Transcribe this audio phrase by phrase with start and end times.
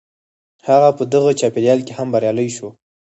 [0.67, 2.69] هغه په دغه چاپېريال کې هم بريالی شو.